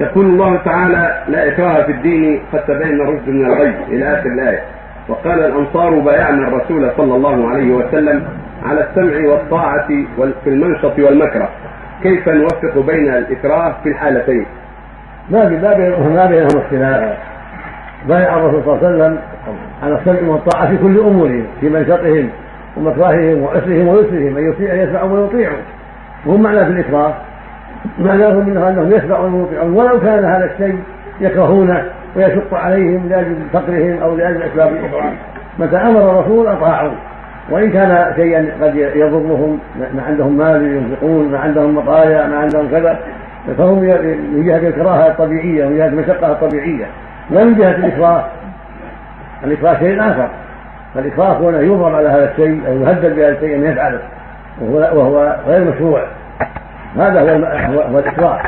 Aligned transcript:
يقول 0.00 0.26
الله 0.26 0.56
تعالى 0.56 1.22
لا 1.28 1.48
إكراه 1.48 1.82
في 1.82 1.92
الدين 1.92 2.40
قد 2.52 2.60
تبين 2.64 3.00
الرشد 3.00 3.28
من 3.28 3.46
الغي 3.46 3.74
إلى 3.88 4.18
آخر 4.18 4.28
الآية. 4.28 4.60
وقال 5.08 5.44
الأنصار 5.44 5.90
بايعنا 5.90 6.48
الرسول 6.48 6.90
صلى 6.96 7.16
الله 7.16 7.48
عليه 7.48 7.72
وسلم 7.74 8.24
على 8.64 8.80
السمع 8.80 9.30
والطاعة 9.30 9.86
في 10.44 10.50
المنشط 10.50 10.98
والمكره. 10.98 11.48
كيف 12.02 12.28
نوفق 12.28 12.78
بين 12.86 13.14
الإكراه 13.14 13.74
في 13.82 13.88
الحالتين؟ 13.88 14.46
ما 15.30 15.48
ما 16.14 16.26
بينهم 16.26 16.62
اختلاف. 16.62 17.16
بايع 18.08 18.36
الرسول 18.36 18.64
صلى 18.64 18.74
الله 18.74 18.86
عليه 18.86 18.96
وسلم 18.96 19.18
على 19.82 19.94
السمع 19.94 20.28
والطاعة 20.28 20.70
في 20.70 20.76
كل 20.76 21.00
أمورهم 21.00 21.46
في 21.60 21.68
منشطهم 21.68 22.30
ومكرههم 22.76 23.42
وعسرهم 23.42 23.88
ويسرهم 23.88 24.36
أن 24.36 24.48
يطيع 24.48 24.74
يسمعوا 24.74 25.18
ويطيعوا 25.18 25.56
وهم 26.26 26.42
معنى 26.42 26.64
في 26.64 26.70
الإكراه. 26.70 27.14
معناه 27.98 28.32
منه 28.32 28.68
أنهم 28.68 28.92
يسمعون 28.92 29.34
ويطيعون 29.34 29.72
ولو 29.72 30.00
كان 30.00 30.24
هذا 30.24 30.44
الشيء 30.44 30.78
يكرهونه 31.20 31.82
ويشق 32.16 32.54
عليهم 32.54 33.08
لأجل 33.08 33.36
فقرهم 33.52 33.98
أو 34.02 34.16
لأجل 34.16 34.42
أسباب 34.42 34.76
أخرى. 34.76 35.12
متى 35.58 35.76
أمر 35.76 36.10
الرسول 36.10 36.46
اطاعوا 36.46 36.92
وإن 37.50 37.70
كان 37.70 38.12
شيئا 38.16 38.48
قد 38.62 38.76
يضرهم 38.76 39.58
ما 39.94 40.02
عندهم 40.02 40.36
مال 40.38 40.76
ينفقون 40.76 41.32
ما 41.32 41.38
عندهم 41.38 41.74
مطايا 41.74 42.26
ما 42.26 42.36
عندهم 42.36 42.68
كذا 42.70 42.98
فهم 43.58 43.78
من 43.78 44.42
جهة 44.46 44.68
الكراهة 44.68 45.06
الطبيعية 45.06 45.66
ومن 45.66 45.76
جهة 45.76 45.86
المشقة 45.86 46.32
الطبيعية. 46.32 46.86
لا 47.30 47.44
من 47.44 47.54
جهة 47.54 47.70
الاكراه 47.70 48.24
الاكراه 49.44 49.78
شيء 49.78 50.00
آخر. 50.00 50.28
فالاكراه 50.94 51.32
هو 51.32 51.50
ان 51.50 51.64
يضرب 51.64 51.94
على 51.94 52.08
هذا 52.08 52.30
الشيء 52.30 52.60
أو 52.68 52.72
يهدد 52.72 53.16
بهذا 53.16 53.32
الشيء 53.32 53.56
أن 53.56 53.64
يفعله. 53.64 54.00
وهو 54.60 55.36
غير 55.46 55.64
مشروع. 55.64 56.02
هذا 56.96 57.20
هو 57.66 57.80
هو 57.80 57.98
الاكراه 57.98 58.40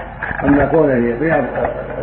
اما 0.44 0.64
كونه 0.64 1.14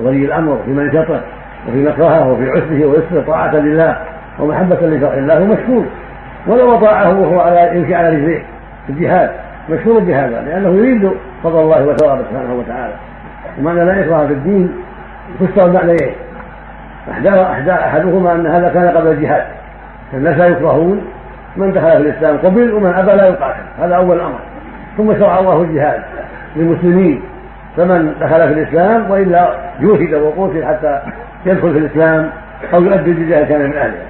ولي 0.01 0.25
الأمر 0.25 0.59
في 0.65 0.71
منشطه 0.71 1.21
وفي 1.67 1.83
مكرهه 1.83 2.31
وفي 2.31 2.49
عسره 2.49 2.85
ويسره 2.85 3.23
طاعة 3.27 3.55
لله 3.55 3.97
ومحبة 4.39 4.75
لشرع 4.75 5.13
الله 5.13 5.39
مشكور. 5.39 5.85
ولو 6.47 6.75
اطاعه 6.75 7.19
وهو 7.19 7.39
على 7.39 7.77
يمشي 7.77 7.95
على 7.95 8.09
رجليه 8.09 8.43
في 8.87 8.93
الجهاد 8.93 9.31
مشكور 9.69 9.99
بهذا 9.99 10.41
لأنه 10.41 10.69
يريد 10.69 11.11
فضل 11.43 11.59
الله 11.59 11.85
وثوابه 11.85 12.21
سبحانه 12.31 12.53
وتعالى. 12.53 12.93
ومعنى 13.59 13.85
لا 13.85 13.99
إكراه 14.05 14.27
في 14.27 14.33
الدين 14.33 14.75
فسر 15.39 15.65
المعنيين 15.65 16.11
احدى 17.11 17.71
أحدهما 17.71 18.31
أن 18.31 18.47
هذا 18.47 18.69
كان 18.69 18.87
قبل 18.97 19.07
الجهاد. 19.07 19.43
فالناس 20.11 20.37
لا 20.37 20.47
يكرهون 20.47 21.01
من 21.57 21.73
دخل 21.73 21.91
في 21.91 21.97
الإسلام 21.97 22.37
قبل 22.37 22.73
ومن 22.73 22.93
أبى 22.93 23.11
لا 23.11 23.27
يقاتل. 23.27 23.63
هذا 23.79 23.95
أول 23.95 24.19
أمر. 24.19 24.39
ثم 24.97 25.19
شرع 25.19 25.39
الله 25.39 25.61
الجهاد. 25.61 26.01
للمسلمين 26.55 27.21
فمن 27.77 28.13
دخل 28.21 28.47
في 28.47 28.53
الإسلام 28.53 29.11
وإلا 29.11 29.55
جوهد 29.81 30.13
وقتل 30.13 30.65
حتى 30.65 31.01
يدخل 31.45 31.73
في 31.73 31.79
الإسلام 31.79 32.29
أو 32.73 32.83
يؤدي 32.83 33.11
الجزية 33.11 33.43
كان 33.43 33.69
من 33.69 33.73
أهلها. 33.73 34.05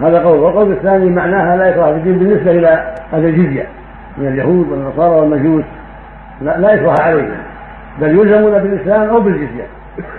هذا 0.00 0.18
قول. 0.18 0.38
والقول 0.38 0.72
الثاني 0.72 1.10
معناها 1.10 1.56
لا 1.56 1.66
يكره 1.66 1.92
في 1.92 1.96
الدين 1.96 2.18
بالنسبة 2.18 2.50
إلى 2.50 2.94
أهل 3.12 3.24
الجزية 3.24 3.66
من 4.18 4.28
اليهود 4.28 4.68
والنصارى 4.72 5.20
والمجوس. 5.20 5.64
لا, 6.42 6.58
لا 6.58 6.72
يكره 6.72 6.94
عليهم 7.00 7.28
بل 8.00 8.08
يلزمون 8.08 8.58
بالإسلام 8.58 9.08
أو 9.08 9.20
بالجزية. 9.20 9.66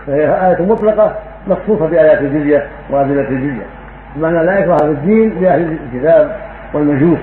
فهي 0.07 0.47
آية 0.47 0.65
مطلقة 0.65 1.15
مخصوصة 1.47 1.87
بآيات 1.87 2.21
الجزية 2.21 2.63
وأدلة 2.89 3.21
الجزية. 3.29 3.65
بمعنى 4.15 4.45
لا 4.45 4.59
يكره 4.59 4.77
في 4.77 4.85
الدين 4.85 5.41
لأهل 5.41 5.77
الكتاب 5.93 6.35
والمجوس. 6.73 7.19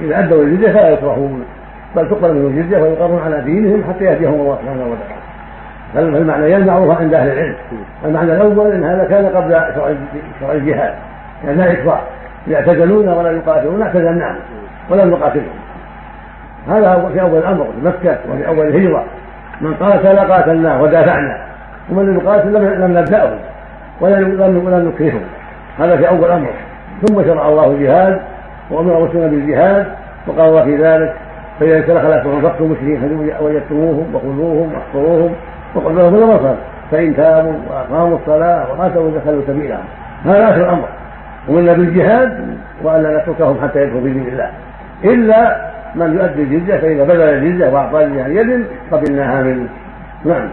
إذا 0.00 0.18
أدوا 0.18 0.42
الجزية 0.42 0.72
فلا 0.72 0.90
يكرهون. 0.90 1.44
بل 1.96 2.08
تقبل 2.08 2.34
منهم 2.34 2.46
الجزية 2.46 2.78
ويقرون 2.78 3.22
على 3.24 3.40
دينهم 3.40 3.84
حتى 3.88 4.04
يهديهم 4.04 4.34
الله 4.34 4.58
سبحانه 4.62 4.84
وتعالى. 4.84 5.22
فالمعنيان 5.94 6.66
معروفة 6.66 6.94
عند 6.94 7.14
أهل 7.14 7.32
العلم. 7.32 7.56
المعنى 8.04 8.32
الأول 8.32 8.72
أن 8.72 8.84
هذا 8.84 9.04
كان 9.04 9.26
قبل 9.26 9.52
شرع 10.40 10.52
الجهاد. 10.52 10.94
يعني 11.44 11.56
لا 11.56 11.72
إكراه 11.72 12.00
يعتزلون 12.48 13.08
ولا 13.08 13.30
يقاتلون 13.30 13.82
اعتزلناهم 13.82 14.36
ولم 14.90 15.10
نقاتلهم. 15.10 15.46
هذا 16.68 17.10
في 17.12 17.20
أول 17.20 17.38
الأمر. 17.38 17.64
في 17.64 17.86
مكة 17.86 18.18
وفي 18.30 18.48
أول 18.48 18.66
الهجرة. 18.66 19.04
من 19.60 19.74
قاتل 19.74 20.18
قاتلناه 20.18 20.82
ودافعنا. 20.82 21.38
ومن 21.90 22.06
لم 22.06 22.16
يقاتل 22.16 22.80
لم 22.80 22.98
نبدأه 22.98 23.32
ولم 24.00 24.92
نكرهه. 24.94 25.20
هذا 25.78 25.96
في 25.96 26.08
أول 26.08 26.24
الأمر. 26.24 26.50
ثم 27.06 27.24
شرع 27.24 27.48
الله 27.48 27.70
الجهاد 27.70 28.20
وأمر 28.70 28.98
المسلمين 28.98 29.30
بالجهاد 29.30 29.86
وقال 30.26 30.64
في 30.64 30.76
ذلك 30.76 31.14
فإذا 31.60 31.80
تخلفتم 31.80 32.42
فاقتلوا 32.42 32.68
المشركين 32.68 33.30
وجدتموهم 33.40 34.14
وخذوهم 34.14 34.72
واحصروهم 34.74 35.34
وقل 35.74 35.96
لهم 35.96 36.14
المصر 36.14 36.54
فإن 36.90 37.16
تابوا 37.16 37.52
وأقاموا 37.70 38.18
الصلاة 38.18 38.66
وآتوا 38.72 39.10
دخلوا 39.18 39.42
سبيلهم. 39.46 39.84
هذا 40.24 40.50
آخر 40.50 40.64
الأمر. 40.64 40.88
ومنا 41.48 41.72
بالجهاد 41.72 42.58
وألا 42.82 43.22
نتركهم 43.22 43.58
حتى 43.62 43.82
يدخلوا 43.82 44.02
في 44.02 44.12
دين 44.12 44.26
الله. 44.26 44.50
إلا 45.04 45.56
من 45.94 46.14
يؤدي 46.14 46.42
الجزية 46.42 46.76
فإذا 46.76 47.04
بذل 47.04 47.20
الجزية 47.20 47.68
وأعطى 47.68 48.04
الجزية 48.04 48.40
يد 48.40 48.66
قبلناها 48.92 49.42
منه 49.42 49.68
نعم. 50.24 50.48